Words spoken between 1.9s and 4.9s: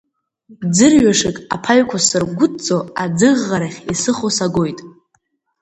сыргәыдҵо, аӡыӷӷарахь исыхо сагоит.